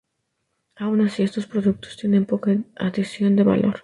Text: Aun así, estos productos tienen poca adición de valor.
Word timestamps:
Aun 0.77 1.01
así, 1.01 1.21
estos 1.21 1.45
productos 1.45 1.95
tienen 1.95 2.25
poca 2.25 2.57
adición 2.75 3.35
de 3.35 3.43
valor. 3.43 3.79